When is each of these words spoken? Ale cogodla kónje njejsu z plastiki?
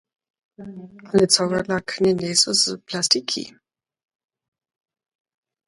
Ale 1.09 1.25
cogodla 1.35 1.77
kónje 1.87 2.11
njejsu 2.15 2.49
z 2.59 2.63
plastiki? 2.87 3.43